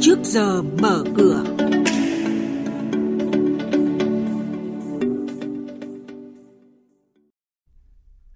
trước 0.00 0.18
giờ 0.22 0.62
mở 0.62 1.04
cửa. 1.16 1.44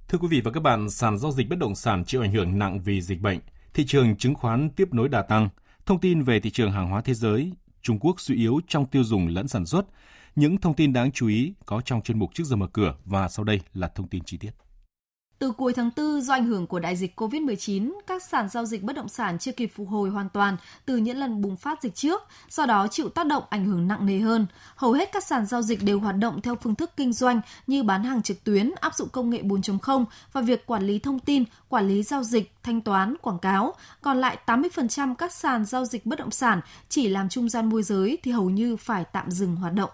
Thưa 0.08 0.18
quý 0.18 0.28
vị 0.30 0.40
và 0.44 0.50
các 0.50 0.62
bạn, 0.62 0.90
sàn 0.90 1.18
giao 1.18 1.32
dịch 1.32 1.48
bất 1.48 1.58
động 1.58 1.74
sản 1.74 2.04
chịu 2.04 2.22
ảnh 2.22 2.32
hưởng 2.32 2.58
nặng 2.58 2.80
vì 2.84 3.00
dịch 3.00 3.20
bệnh. 3.20 3.38
Thị 3.74 3.84
trường 3.86 4.16
chứng 4.16 4.34
khoán 4.34 4.70
tiếp 4.70 4.88
nối 4.94 5.08
đà 5.08 5.22
tăng. 5.22 5.48
Thông 5.86 6.00
tin 6.00 6.22
về 6.22 6.40
thị 6.40 6.50
trường 6.50 6.72
hàng 6.72 6.90
hóa 6.90 7.00
thế 7.00 7.14
giới, 7.14 7.52
Trung 7.82 7.98
Quốc 7.98 8.20
suy 8.20 8.36
yếu 8.36 8.60
trong 8.68 8.86
tiêu 8.86 9.04
dùng 9.04 9.28
lẫn 9.28 9.48
sản 9.48 9.66
xuất. 9.66 9.86
Những 10.36 10.56
thông 10.56 10.74
tin 10.74 10.92
đáng 10.92 11.12
chú 11.12 11.28
ý 11.28 11.54
có 11.66 11.80
trong 11.80 12.02
chuyên 12.02 12.18
mục 12.18 12.30
trước 12.34 12.44
giờ 12.44 12.56
mở 12.56 12.66
cửa 12.72 12.94
và 13.04 13.28
sau 13.28 13.44
đây 13.44 13.60
là 13.74 13.88
thông 13.88 14.08
tin 14.08 14.24
chi 14.24 14.36
tiết. 14.36 14.50
Từ 15.42 15.52
cuối 15.52 15.72
tháng 15.72 15.90
4 15.96 16.20
do 16.20 16.34
ảnh 16.34 16.46
hưởng 16.46 16.66
của 16.66 16.78
đại 16.78 16.96
dịch 16.96 17.20
COVID-19, 17.20 17.92
các 18.06 18.22
sàn 18.22 18.48
giao 18.48 18.64
dịch 18.64 18.82
bất 18.82 18.96
động 18.96 19.08
sản 19.08 19.38
chưa 19.38 19.52
kịp 19.52 19.66
phục 19.74 19.88
hồi 19.88 20.10
hoàn 20.10 20.28
toàn 20.28 20.56
từ 20.84 20.96
những 20.96 21.18
lần 21.18 21.42
bùng 21.42 21.56
phát 21.56 21.82
dịch 21.82 21.94
trước, 21.94 22.22
do 22.48 22.66
đó 22.66 22.86
chịu 22.90 23.08
tác 23.08 23.26
động 23.26 23.42
ảnh 23.50 23.64
hưởng 23.64 23.88
nặng 23.88 24.06
nề 24.06 24.18
hơn. 24.18 24.46
Hầu 24.76 24.92
hết 24.92 25.12
các 25.12 25.24
sàn 25.24 25.46
giao 25.46 25.62
dịch 25.62 25.82
đều 25.82 26.00
hoạt 26.00 26.16
động 26.16 26.40
theo 26.40 26.56
phương 26.56 26.74
thức 26.74 26.90
kinh 26.96 27.12
doanh 27.12 27.40
như 27.66 27.82
bán 27.82 28.04
hàng 28.04 28.22
trực 28.22 28.44
tuyến, 28.44 28.70
áp 28.80 28.94
dụng 28.94 29.08
công 29.08 29.30
nghệ 29.30 29.42
4.0 29.42 30.04
và 30.32 30.40
việc 30.40 30.66
quản 30.66 30.86
lý 30.86 30.98
thông 30.98 31.18
tin, 31.18 31.44
quản 31.68 31.88
lý 31.88 32.02
giao 32.02 32.22
dịch, 32.22 32.52
thanh 32.62 32.80
toán, 32.80 33.14
quảng 33.22 33.38
cáo. 33.38 33.74
Còn 34.00 34.18
lại 34.18 34.38
80% 34.46 35.14
các 35.14 35.32
sàn 35.32 35.64
giao 35.64 35.84
dịch 35.84 36.06
bất 36.06 36.18
động 36.18 36.30
sản 36.30 36.60
chỉ 36.88 37.08
làm 37.08 37.28
trung 37.28 37.48
gian 37.48 37.68
môi 37.68 37.82
giới 37.82 38.18
thì 38.22 38.30
hầu 38.30 38.50
như 38.50 38.76
phải 38.76 39.04
tạm 39.12 39.30
dừng 39.30 39.56
hoạt 39.56 39.74
động. 39.74 39.90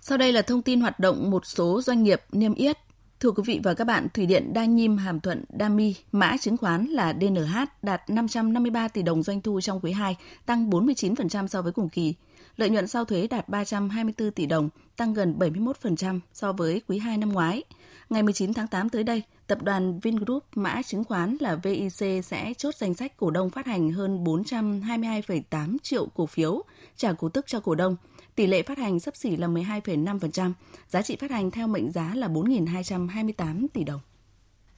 Sau 0.00 0.18
đây 0.18 0.32
là 0.32 0.42
thông 0.42 0.62
tin 0.62 0.80
hoạt 0.80 1.00
động 1.00 1.30
một 1.30 1.46
số 1.46 1.82
doanh 1.82 2.02
nghiệp 2.02 2.22
niêm 2.32 2.54
yết 2.54 2.78
Thưa 3.20 3.30
quý 3.30 3.42
vị 3.46 3.60
và 3.62 3.74
các 3.74 3.84
bạn, 3.84 4.08
Thủy 4.14 4.26
điện 4.26 4.52
Đa 4.52 4.64
Nhiêm 4.64 4.96
Hàm 4.96 5.20
Thuận 5.20 5.44
Đami, 5.48 5.94
mã 6.12 6.36
chứng 6.40 6.56
khoán 6.56 6.86
là 6.86 7.14
DNH 7.20 7.56
đạt 7.82 8.10
553 8.10 8.88
tỷ 8.88 9.02
đồng 9.02 9.22
doanh 9.22 9.40
thu 9.40 9.60
trong 9.60 9.80
quý 9.82 9.92
2, 9.92 10.16
tăng 10.46 10.70
49% 10.70 11.46
so 11.46 11.62
với 11.62 11.72
cùng 11.72 11.88
kỳ. 11.88 12.14
Lợi 12.56 12.70
nhuận 12.70 12.86
sau 12.86 13.04
thuế 13.04 13.26
đạt 13.26 13.48
324 13.48 14.30
tỷ 14.30 14.46
đồng, 14.46 14.68
tăng 14.96 15.14
gần 15.14 15.34
71% 15.38 16.20
so 16.32 16.52
với 16.52 16.82
quý 16.88 16.98
2 16.98 17.18
năm 17.18 17.32
ngoái. 17.32 17.62
Ngày 18.10 18.22
19 18.22 18.54
tháng 18.54 18.66
8 18.66 18.88
tới 18.88 19.04
đây, 19.04 19.22
tập 19.46 19.62
đoàn 19.62 20.00
Vingroup 20.00 20.44
mã 20.54 20.82
chứng 20.82 21.04
khoán 21.04 21.36
là 21.40 21.54
VIC 21.54 22.24
sẽ 22.24 22.54
chốt 22.58 22.74
danh 22.74 22.94
sách 22.94 23.16
cổ 23.16 23.30
đông 23.30 23.50
phát 23.50 23.66
hành 23.66 23.92
hơn 23.92 24.24
422,8 24.24 25.76
triệu 25.82 26.06
cổ 26.06 26.26
phiếu, 26.26 26.62
trả 26.96 27.12
cổ 27.12 27.28
tức 27.28 27.46
cho 27.48 27.60
cổ 27.60 27.74
đông– 27.74 27.96
Tỷ 28.40 28.46
lệ 28.46 28.62
phát 28.62 28.78
hành 28.78 29.00
sấp 29.00 29.16
xỉ 29.16 29.36
là 29.36 29.48
12,5%, 29.48 30.52
giá 30.88 31.02
trị 31.02 31.16
phát 31.16 31.30
hành 31.30 31.50
theo 31.50 31.66
mệnh 31.66 31.92
giá 31.92 32.14
là 32.14 32.28
4.228 32.28 33.66
tỷ 33.72 33.84
đồng. 33.84 34.00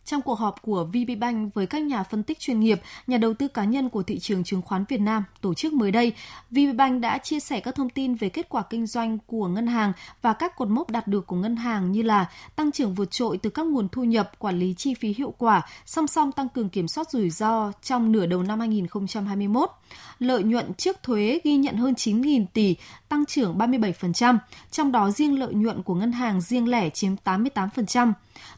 Trong 0.04 0.22
cuộc 0.22 0.38
họp 0.38 0.62
của 0.62 0.84
VPBank 0.84 1.54
với 1.54 1.66
các 1.66 1.82
nhà 1.82 2.02
phân 2.02 2.22
tích 2.22 2.38
chuyên 2.38 2.60
nghiệp, 2.60 2.80
nhà 3.06 3.18
đầu 3.18 3.34
tư 3.34 3.48
cá 3.48 3.64
nhân 3.64 3.88
của 3.88 4.02
thị 4.02 4.18
trường 4.18 4.44
chứng 4.44 4.62
khoán 4.62 4.84
Việt 4.88 5.00
Nam 5.00 5.24
tổ 5.40 5.54
chức 5.54 5.72
mới 5.72 5.90
đây, 5.90 6.12
VPBank 6.50 7.00
đã 7.00 7.18
chia 7.18 7.40
sẻ 7.40 7.60
các 7.60 7.74
thông 7.74 7.90
tin 7.90 8.14
về 8.14 8.28
kết 8.28 8.48
quả 8.48 8.62
kinh 8.70 8.86
doanh 8.86 9.18
của 9.26 9.48
ngân 9.48 9.66
hàng 9.66 9.92
và 10.22 10.32
các 10.32 10.56
cột 10.56 10.68
mốc 10.68 10.90
đạt 10.90 11.06
được 11.06 11.26
của 11.26 11.36
ngân 11.36 11.56
hàng 11.56 11.92
như 11.92 12.02
là 12.02 12.30
tăng 12.56 12.72
trưởng 12.72 12.94
vượt 12.94 13.10
trội 13.10 13.38
từ 13.38 13.50
các 13.50 13.66
nguồn 13.66 13.88
thu 13.88 14.04
nhập, 14.04 14.30
quản 14.38 14.58
lý 14.58 14.74
chi 14.74 14.94
phí 14.94 15.14
hiệu 15.18 15.34
quả, 15.38 15.62
song 15.86 16.06
song 16.06 16.32
tăng 16.32 16.48
cường 16.48 16.68
kiểm 16.68 16.88
soát 16.88 17.10
rủi 17.10 17.30
ro 17.30 17.72
trong 17.82 18.12
nửa 18.12 18.26
đầu 18.26 18.42
năm 18.42 18.60
2021. 18.60 19.70
Lợi 20.18 20.42
nhuận 20.42 20.74
trước 20.74 21.02
thuế 21.02 21.40
ghi 21.44 21.56
nhận 21.56 21.76
hơn 21.76 21.94
9.000 21.94 22.44
tỷ, 22.52 22.76
tăng 23.08 23.26
trưởng 23.26 23.58
37%, 23.58 24.38
trong 24.70 24.92
đó 24.92 25.10
riêng 25.10 25.38
lợi 25.38 25.54
nhuận 25.54 25.82
của 25.82 25.94
ngân 25.94 26.12
hàng 26.12 26.40
riêng 26.40 26.68
lẻ 26.68 26.90
chiếm 26.90 27.12
88%. 27.24 28.12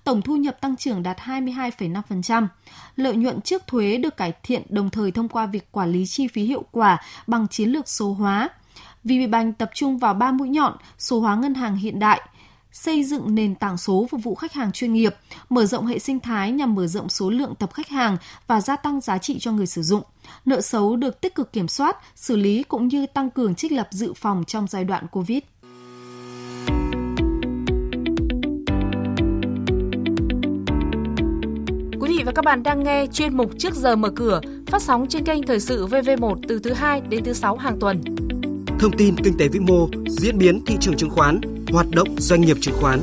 Tổng 0.04 0.22
thu 0.22 0.36
nhập 0.36 0.60
tăng 0.60 0.76
trưởng 0.76 1.02
đạt 1.02 1.16
2 1.20 1.33
22,5%. 1.40 2.46
Lợi 2.96 3.16
nhuận 3.16 3.40
trước 3.40 3.66
thuế 3.66 3.96
được 3.96 4.16
cải 4.16 4.32
thiện 4.42 4.62
đồng 4.68 4.90
thời 4.90 5.10
thông 5.10 5.28
qua 5.28 5.46
việc 5.46 5.72
quản 5.72 5.92
lý 5.92 6.06
chi 6.06 6.28
phí 6.28 6.44
hiệu 6.44 6.64
quả 6.70 7.02
bằng 7.26 7.48
chiến 7.48 7.68
lược 7.68 7.88
số 7.88 8.12
hóa. 8.12 8.48
VPBank 9.04 9.58
tập 9.58 9.70
trung 9.74 9.98
vào 9.98 10.14
ba 10.14 10.32
mũi 10.32 10.48
nhọn, 10.48 10.76
số 10.98 11.20
hóa 11.20 11.36
ngân 11.36 11.54
hàng 11.54 11.76
hiện 11.76 11.98
đại, 11.98 12.20
xây 12.72 13.04
dựng 13.04 13.34
nền 13.34 13.54
tảng 13.54 13.76
số 13.76 14.06
phục 14.10 14.22
vụ 14.22 14.34
khách 14.34 14.52
hàng 14.52 14.72
chuyên 14.72 14.92
nghiệp, 14.92 15.14
mở 15.48 15.66
rộng 15.66 15.86
hệ 15.86 15.98
sinh 15.98 16.20
thái 16.20 16.52
nhằm 16.52 16.74
mở 16.74 16.86
rộng 16.86 17.08
số 17.08 17.30
lượng 17.30 17.54
tập 17.54 17.74
khách 17.74 17.88
hàng 17.88 18.16
và 18.46 18.60
gia 18.60 18.76
tăng 18.76 19.00
giá 19.00 19.18
trị 19.18 19.36
cho 19.40 19.52
người 19.52 19.66
sử 19.66 19.82
dụng. 19.82 20.02
Nợ 20.44 20.60
xấu 20.60 20.96
được 20.96 21.20
tích 21.20 21.34
cực 21.34 21.52
kiểm 21.52 21.68
soát, 21.68 21.96
xử 22.16 22.36
lý 22.36 22.62
cũng 22.62 22.88
như 22.88 23.06
tăng 23.06 23.30
cường 23.30 23.54
trích 23.54 23.72
lập 23.72 23.88
dự 23.90 24.12
phòng 24.12 24.44
trong 24.46 24.66
giai 24.66 24.84
đoạn 24.84 25.06
COVID. 25.08 25.38
Và 32.24 32.32
các 32.32 32.44
bạn 32.44 32.62
đang 32.62 32.84
nghe 32.84 33.06
chuyên 33.12 33.36
mục 33.36 33.50
Trước 33.58 33.74
giờ 33.74 33.96
mở 33.96 34.10
cửa 34.16 34.40
phát 34.66 34.82
sóng 34.82 35.06
trên 35.08 35.24
kênh 35.24 35.42
Thời 35.42 35.60
sự 35.60 35.86
VV1 35.86 36.36
từ 36.48 36.58
thứ 36.58 36.72
2 36.72 37.00
đến 37.00 37.24
thứ 37.24 37.32
6 37.32 37.56
hàng 37.56 37.78
tuần. 37.80 38.02
Thông 38.78 38.92
tin 38.98 39.16
kinh 39.24 39.38
tế 39.38 39.48
vĩ 39.48 39.60
mô, 39.60 39.88
diễn 40.06 40.38
biến 40.38 40.64
thị 40.66 40.76
trường 40.80 40.96
chứng 40.96 41.10
khoán, 41.10 41.40
hoạt 41.72 41.86
động 41.90 42.08
doanh 42.18 42.40
nghiệp 42.40 42.56
chứng 42.60 42.74
khoán. 42.80 43.00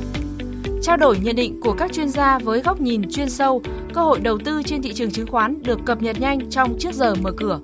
Trao 0.82 0.98
đổi 0.98 1.20
nhận 1.20 1.36
định 1.36 1.62
của 1.62 1.74
các 1.74 1.94
chuyên 1.94 2.10
gia 2.10 2.40
với 2.40 2.62
góc 2.62 2.82
nhìn 2.82 3.12
chuyên 3.12 3.30
sâu, 3.30 3.62
cơ 3.94 4.02
hội 4.02 4.20
đầu 4.20 4.38
tư 4.46 4.62
trên 4.66 4.82
thị 4.82 4.94
trường 4.94 5.12
chứng 5.12 5.28
khoán 5.28 5.64
được 5.64 5.80
cập 5.86 6.02
nhật 6.02 6.20
nhanh 6.20 6.50
trong 6.50 6.80
Trước 6.80 6.94
giờ 6.94 7.16
mở 7.16 7.32
cửa. 7.38 7.60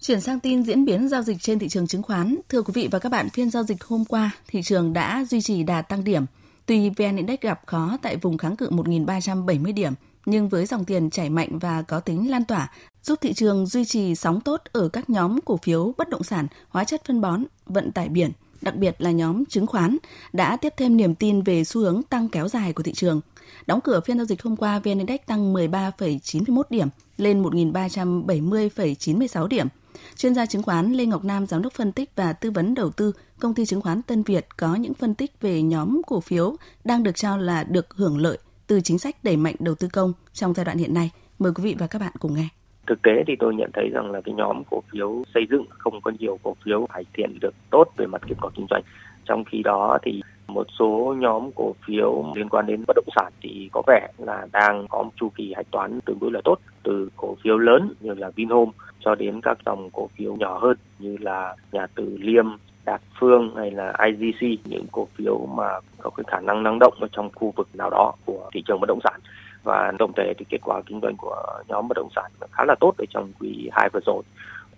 Chuyển 0.00 0.20
sang 0.20 0.40
tin 0.40 0.62
diễn 0.62 0.84
biến 0.84 1.08
giao 1.08 1.22
dịch 1.22 1.36
trên 1.40 1.58
thị 1.58 1.68
trường 1.68 1.86
chứng 1.86 2.02
khoán. 2.02 2.36
Thưa 2.48 2.62
quý 2.62 2.72
vị 2.74 2.88
và 2.90 2.98
các 2.98 3.12
bạn, 3.12 3.28
phiên 3.30 3.50
giao 3.50 3.62
dịch 3.62 3.84
hôm 3.84 4.04
qua, 4.04 4.30
thị 4.48 4.62
trường 4.62 4.92
đã 4.92 5.24
duy 5.30 5.40
trì 5.40 5.62
đà 5.62 5.82
tăng 5.82 6.04
điểm– 6.04 6.24
Tuy 6.68 6.90
VN 6.90 7.16
Index 7.16 7.40
gặp 7.40 7.60
khó 7.66 7.96
tại 8.02 8.16
vùng 8.16 8.38
kháng 8.38 8.56
cự 8.56 8.70
1.370 8.70 9.74
điểm, 9.74 9.92
nhưng 10.26 10.48
với 10.48 10.66
dòng 10.66 10.84
tiền 10.84 11.10
chảy 11.10 11.30
mạnh 11.30 11.58
và 11.58 11.82
có 11.82 12.00
tính 12.00 12.30
lan 12.30 12.44
tỏa, 12.44 12.70
giúp 13.02 13.18
thị 13.20 13.32
trường 13.32 13.66
duy 13.66 13.84
trì 13.84 14.14
sóng 14.14 14.40
tốt 14.40 14.62
ở 14.72 14.88
các 14.88 15.10
nhóm 15.10 15.40
cổ 15.40 15.56
phiếu 15.56 15.94
bất 15.98 16.08
động 16.08 16.22
sản, 16.22 16.46
hóa 16.68 16.84
chất 16.84 17.02
phân 17.06 17.20
bón, 17.20 17.44
vận 17.66 17.92
tải 17.92 18.08
biển, 18.08 18.32
đặc 18.60 18.76
biệt 18.76 18.96
là 18.98 19.10
nhóm 19.10 19.44
chứng 19.44 19.66
khoán, 19.66 19.96
đã 20.32 20.56
tiếp 20.56 20.74
thêm 20.76 20.96
niềm 20.96 21.14
tin 21.14 21.42
về 21.42 21.64
xu 21.64 21.80
hướng 21.80 22.02
tăng 22.02 22.28
kéo 22.28 22.48
dài 22.48 22.72
của 22.72 22.82
thị 22.82 22.92
trường. 22.92 23.20
Đóng 23.66 23.80
cửa 23.80 24.00
phiên 24.00 24.16
giao 24.16 24.26
dịch 24.26 24.42
hôm 24.42 24.56
qua, 24.56 24.78
VN 24.78 24.98
Index 24.98 25.20
tăng 25.26 25.54
13,91 25.54 26.62
điểm 26.70 26.88
lên 27.16 27.42
1.370,96 27.42 29.46
điểm. 29.46 29.68
Chuyên 30.16 30.34
gia 30.34 30.46
chứng 30.46 30.62
khoán 30.62 30.92
Lê 30.92 31.06
Ngọc 31.06 31.24
Nam, 31.24 31.46
giám 31.46 31.62
đốc 31.62 31.72
phân 31.72 31.92
tích 31.92 32.10
và 32.16 32.32
tư 32.32 32.50
vấn 32.50 32.74
đầu 32.74 32.90
tư 32.90 33.12
công 33.40 33.54
ty 33.54 33.66
chứng 33.66 33.80
khoán 33.80 34.02
Tân 34.02 34.22
Việt 34.22 34.46
có 34.56 34.74
những 34.74 34.94
phân 34.94 35.14
tích 35.14 35.30
về 35.40 35.62
nhóm 35.62 36.02
cổ 36.06 36.20
phiếu 36.20 36.56
đang 36.84 37.02
được 37.02 37.16
cho 37.16 37.36
là 37.36 37.64
được 37.64 37.94
hưởng 37.94 38.18
lợi 38.18 38.38
từ 38.66 38.80
chính 38.80 38.98
sách 38.98 39.16
đẩy 39.24 39.36
mạnh 39.36 39.54
đầu 39.58 39.74
tư 39.74 39.88
công 39.92 40.12
trong 40.32 40.54
giai 40.54 40.64
đoạn 40.64 40.78
hiện 40.78 40.94
nay. 40.94 41.10
Mời 41.38 41.52
quý 41.54 41.64
vị 41.64 41.76
và 41.78 41.86
các 41.86 41.98
bạn 41.98 42.12
cùng 42.18 42.34
nghe. 42.34 42.48
Thực 42.86 43.02
tế 43.02 43.10
thì 43.26 43.32
tôi 43.38 43.54
nhận 43.54 43.70
thấy 43.74 43.88
rằng 43.88 44.10
là 44.10 44.20
cái 44.24 44.34
nhóm 44.34 44.62
cổ 44.70 44.82
phiếu 44.92 45.22
xây 45.34 45.42
dựng 45.50 45.64
không 45.68 46.00
có 46.00 46.12
nhiều 46.18 46.38
cổ 46.42 46.56
phiếu 46.64 46.86
cải 46.94 47.04
thiện 47.14 47.38
được 47.40 47.54
tốt 47.70 47.84
về 47.96 48.06
mặt 48.06 48.22
kết 48.28 48.34
quả 48.40 48.50
kinh 48.56 48.66
doanh. 48.70 48.82
Trong 49.24 49.44
khi 49.44 49.62
đó 49.62 49.98
thì 50.02 50.22
một 50.48 50.66
số 50.78 51.14
nhóm 51.18 51.50
cổ 51.54 51.74
phiếu 51.86 52.24
liên 52.34 52.48
quan 52.48 52.66
đến 52.66 52.84
bất 52.86 52.96
động 52.96 53.08
sản 53.16 53.32
thì 53.40 53.70
có 53.72 53.82
vẻ 53.86 54.08
là 54.18 54.46
đang 54.52 54.86
có 54.88 55.02
một 55.02 55.10
chu 55.16 55.28
kỳ 55.34 55.52
hạch 55.56 55.70
toán 55.70 56.00
tương 56.00 56.18
đối 56.20 56.30
là 56.32 56.40
tốt 56.44 56.58
từ 56.82 57.08
cổ 57.16 57.34
phiếu 57.42 57.58
lớn 57.58 57.94
như 58.00 58.14
là 58.14 58.30
Vinhome 58.30 58.72
cho 59.00 59.14
đến 59.14 59.40
các 59.40 59.58
dòng 59.66 59.90
cổ 59.90 60.08
phiếu 60.16 60.36
nhỏ 60.36 60.58
hơn 60.58 60.76
như 60.98 61.16
là 61.20 61.56
nhà 61.72 61.86
Từ 61.94 62.16
Liêm, 62.20 62.46
Đạt 62.84 63.00
Phương 63.20 63.56
hay 63.56 63.70
là 63.70 63.92
IGC 64.06 64.60
những 64.64 64.86
cổ 64.92 65.08
phiếu 65.14 65.46
mà 65.46 65.68
có 65.98 66.10
cái 66.10 66.24
khả 66.26 66.40
năng 66.40 66.62
năng 66.62 66.78
động 66.78 66.94
ở 67.00 67.08
trong 67.12 67.30
khu 67.34 67.52
vực 67.56 67.68
nào 67.74 67.90
đó 67.90 68.12
của 68.24 68.50
thị 68.54 68.62
trường 68.66 68.80
bất 68.80 68.88
động 68.88 69.00
sản. 69.04 69.20
Và 69.62 69.92
tổng 69.98 70.12
thể 70.16 70.32
thì 70.38 70.44
kết 70.48 70.58
quả 70.64 70.82
kinh 70.86 71.00
doanh 71.00 71.16
của 71.16 71.42
nhóm 71.68 71.88
bất 71.88 71.96
động 71.96 72.08
sản 72.16 72.30
khá 72.52 72.64
là 72.64 72.74
tốt 72.80 72.94
ở 72.98 73.04
trong 73.10 73.32
quý 73.40 73.68
hai 73.72 73.88
vừa 73.92 74.00
rồi 74.06 74.22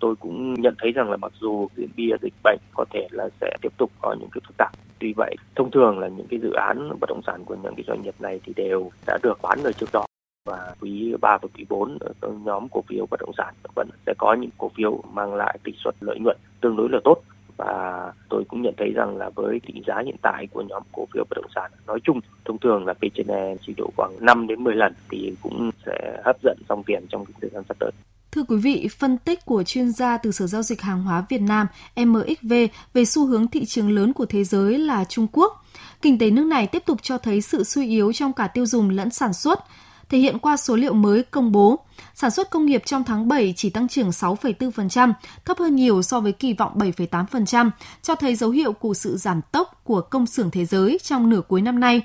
tôi 0.01 0.15
cũng 0.17 0.55
nhận 0.55 0.75
thấy 0.79 0.93
rằng 0.93 1.11
là 1.11 1.17
mặc 1.17 1.33
dù 1.41 1.69
diễn 1.77 1.89
biến 1.97 2.17
dịch 2.23 2.35
bệnh 2.45 2.59
có 2.75 2.85
thể 2.91 3.09
là 3.11 3.29
sẽ 3.41 3.57
tiếp 3.63 3.73
tục 3.77 3.91
có 4.01 4.17
những 4.21 4.29
cái 4.33 4.41
phức 4.47 4.57
tạp 4.57 4.73
tuy 4.99 5.13
vậy 5.17 5.37
thông 5.57 5.71
thường 5.71 5.99
là 5.99 6.09
những 6.09 6.27
cái 6.31 6.41
dự 6.43 6.53
án 6.53 6.89
bất 7.01 7.09
động 7.09 7.21
sản 7.27 7.45
của 7.45 7.57
những 7.63 7.75
cái 7.77 7.85
doanh 7.87 8.03
nghiệp 8.03 8.15
này 8.19 8.41
thì 8.45 8.53
đều 8.57 8.91
đã 9.07 9.19
được 9.23 9.39
bán 9.43 9.59
rồi 9.63 9.73
trước 9.73 9.93
đó 9.93 10.07
và 10.45 10.75
quý 10.81 11.15
3 11.21 11.39
và 11.43 11.49
quý 11.55 11.65
4 11.69 11.99
ở 12.01 12.13
ờ, 12.21 12.33
nhóm 12.45 12.69
cổ 12.69 12.83
phiếu 12.89 13.07
bất 13.11 13.21
động 13.21 13.33
sản 13.37 13.55
vẫn 13.75 13.89
sẽ 14.07 14.15
có 14.19 14.35
những 14.35 14.51
cổ 14.59 14.71
phiếu 14.77 15.03
mang 15.13 15.35
lại 15.35 15.59
tỷ 15.65 15.73
suất 15.85 15.95
lợi 16.01 16.19
nhuận 16.21 16.37
tương 16.61 16.77
đối 16.77 16.89
là 16.89 16.99
tốt 17.05 17.23
và 17.61 18.13
tôi 18.29 18.45
cũng 18.49 18.63
nhận 18.63 18.75
thấy 18.77 18.93
rằng 18.93 19.17
là 19.17 19.31
với 19.35 19.61
tỷ 19.67 19.83
giá 19.87 20.03
hiện 20.05 20.17
tại 20.23 20.47
của 20.53 20.63
nhóm 20.63 20.83
cổ 20.93 21.07
phiếu 21.15 21.25
bất 21.31 21.37
động 21.37 21.51
sản 21.55 21.71
nói 21.87 22.01
chung, 22.05 22.21
thông 22.45 22.59
thường 22.59 22.87
là 22.87 22.95
P/E 22.95 23.57
chỉ 23.67 23.75
độ 23.77 23.91
khoảng 23.97 24.13
5 24.21 24.47
đến 24.47 24.65
10 24.65 24.75
lần 24.75 24.93
thì 25.11 25.35
cũng 25.43 25.71
sẽ 25.87 26.23
hấp 26.25 26.37
dẫn 26.43 26.59
dòng 26.69 26.83
tiền 26.83 27.07
trong 27.09 27.25
thời 27.41 27.51
gian 27.51 27.65
sắp 27.69 27.77
tới. 27.81 27.91
Thưa 28.33 28.43
quý 28.43 28.57
vị, 28.57 28.89
phân 28.99 29.19
tích 29.19 29.45
của 29.45 29.63
chuyên 29.63 29.93
gia 29.93 30.17
từ 30.17 30.33
Sở 30.33 30.47
Giao 30.47 30.63
dịch 30.63 30.83
Hàng 30.83 31.03
hóa 31.03 31.25
Việt 31.29 31.41
Nam 31.41 31.67
MXV 31.97 32.53
về 32.95 33.05
xu 33.05 33.27
hướng 33.27 33.49
thị 33.49 33.65
trường 33.65 33.91
lớn 33.91 34.13
của 34.13 34.27
thế 34.27 34.45
giới 34.45 34.79
là 34.79 35.05
Trung 35.05 35.27
Quốc. 35.33 35.65
Kinh 36.03 36.19
tế 36.19 36.31
nước 36.31 36.45
này 36.45 36.67
tiếp 36.67 36.83
tục 36.87 36.99
cho 37.03 37.19
thấy 37.19 37.41
sự 37.41 37.65
suy 37.65 37.89
yếu 37.89 38.13
trong 38.13 38.33
cả 38.33 38.47
tiêu 38.47 38.67
dùng 38.67 38.91
lẫn 38.91 39.11
sản 39.11 39.33
xuất, 39.33 39.65
thể 40.09 40.19
hiện 40.19 40.39
qua 40.39 40.57
số 40.57 40.77
liệu 40.77 40.93
mới 40.93 41.23
công 41.23 41.53
bố. 41.53 41.79
Sản 42.15 42.31
xuất 42.31 42.51
công 42.51 42.67
nghiệp 42.67 42.83
trong 42.87 43.05
tháng 43.05 43.29
7 43.29 43.55
chỉ 43.57 43.71
tăng 43.71 43.89
trưởng 43.89 44.11
6,4%, 44.11 45.13
thấp 45.45 45.59
hơn 45.59 45.77
nhiều 45.77 46.03
so 46.03 46.21
với 46.21 46.33
kỳ 46.33 46.53
vọng 46.53 46.79
7,8%, 46.79 47.71
cho 48.03 48.15
thấy 48.15 48.35
dấu 48.35 48.51
hiệu 48.51 48.73
của 48.73 48.95
sự 48.95 49.17
giảm 49.17 49.41
tốc 49.53 49.81
của 49.85 50.01
công 50.01 50.27
xưởng 50.27 50.51
thế 50.51 50.65
giới 50.65 50.99
trong 51.03 51.31
nửa 51.31 51.41
cuối 51.49 51.63
năm 51.63 51.81
nay. 51.81 52.03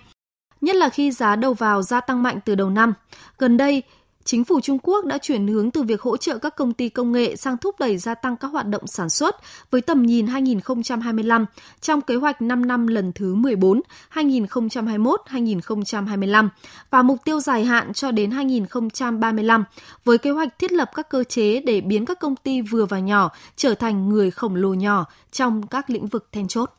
Nhất 0.62 0.76
là 0.76 0.90
khi 0.90 1.12
giá 1.12 1.36
đầu 1.36 1.54
vào 1.54 1.82
gia 1.82 2.02
tăng 2.02 2.24
mạnh 2.24 2.40
từ 2.46 2.56
đầu 2.56 2.70
năm. 2.70 2.94
Gần 3.38 3.58
đây, 3.58 3.84
chính 4.26 4.44
phủ 4.44 4.62
Trung 4.62 4.80
Quốc 4.84 5.06
đã 5.06 5.18
chuyển 5.18 5.48
hướng 5.48 5.72
từ 5.72 5.84
việc 5.84 6.02
hỗ 6.02 6.18
trợ 6.18 6.38
các 6.38 6.56
công 6.56 6.74
ty 6.74 6.90
công 6.90 7.12
nghệ 7.12 7.36
sang 7.36 7.58
thúc 7.58 7.80
đẩy 7.80 7.98
gia 7.98 8.16
tăng 8.16 8.38
các 8.38 8.48
hoạt 8.48 8.68
động 8.68 8.88
sản 8.88 9.10
xuất 9.10 9.36
với 9.72 9.82
tầm 9.82 10.04
nhìn 10.04 10.28
2025 10.28 11.46
trong 11.82 12.02
kế 12.02 12.16
hoạch 12.16 12.42
5 12.42 12.68
năm 12.68 12.88
lần 12.88 13.12
thứ 13.14 13.36
14 13.36 13.82
2021-2025 14.14 16.50
và 16.90 17.02
mục 17.02 17.18
tiêu 17.26 17.40
dài 17.40 17.66
hạn 17.66 17.94
cho 17.94 18.12
đến 18.12 18.32
2035 18.32 19.64
với 20.06 20.18
kế 20.18 20.32
hoạch 20.32 20.60
thiết 20.60 20.72
lập 20.72 20.92
các 20.96 21.10
cơ 21.10 21.24
chế 21.24 21.60
để 21.60 21.82
biến 21.82 22.06
các 22.06 22.20
công 22.20 22.36
ty 22.36 22.62
vừa 22.62 22.86
và 22.86 23.00
nhỏ 23.00 23.32
trở 23.56 23.76
thành 23.76 24.10
người 24.10 24.32
khổng 24.32 24.56
lồ 24.56 24.74
nhỏ 24.74 25.06
trong 25.32 25.68
các 25.68 25.90
lĩnh 25.90 26.08
vực 26.08 26.28
then 26.32 26.48
chốt. 26.48 26.72